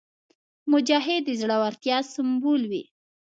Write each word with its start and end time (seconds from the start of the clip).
مجاهد 0.71 1.21
د 1.25 1.29
زړورتیا 1.41 1.97
سمبول 2.13 2.61
وي. 2.71 2.83